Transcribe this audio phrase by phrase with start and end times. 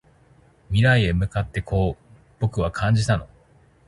[0.71, 2.05] 未来へ向かってこう
[2.39, 3.29] 僕は感じたの